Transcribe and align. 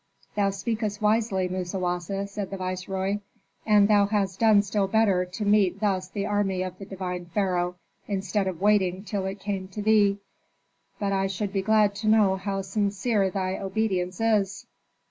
"Thou 0.33 0.49
speakest 0.49 0.99
wisely, 0.99 1.47
Musawasa," 1.47 2.25
said 2.25 2.49
the 2.49 2.57
viceroy, 2.57 3.19
"and 3.67 3.87
thou 3.87 4.07
hast 4.07 4.39
done 4.39 4.63
still 4.63 4.87
better 4.87 5.25
to 5.25 5.45
meet 5.45 5.79
thus 5.79 6.07
the 6.07 6.25
army 6.25 6.63
of 6.63 6.79
the 6.79 6.85
divine 6.85 7.25
pharaoh, 7.27 7.75
instead 8.07 8.47
of 8.47 8.59
waiting 8.61 9.03
till 9.03 9.27
it 9.27 9.39
came 9.39 9.67
to 9.67 9.79
thee. 9.83 10.17
But 10.97 11.13
I 11.13 11.27
should 11.27 11.53
be 11.53 11.61
glad 11.61 11.93
to 11.97 12.07
know 12.07 12.35
how 12.35 12.63
sincere 12.63 13.29
thy 13.29 13.59
obedience 13.59 14.19
is." 14.19 14.65